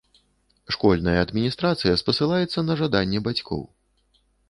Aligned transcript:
Школьная 0.75 1.13
адміністрацыя 1.25 2.01
спасылаецца 2.05 2.67
на 2.73 2.81
жаданне 2.83 3.19
бацькоў. 3.33 3.61